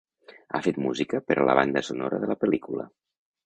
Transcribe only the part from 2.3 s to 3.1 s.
la pel·lícula.